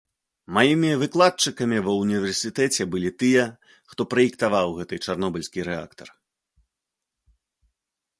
Маімі 0.57 0.87
выкладчыкамі 1.01 1.77
ва 1.87 1.91
ўніверсітэце 2.03 2.83
былі 2.95 3.11
тыя, 3.23 3.43
хто 3.93 4.01
праектаваў 4.13 4.67
гэты 4.79 4.95
чарнобыльскі 5.09 5.59
рэактар. 5.69 6.07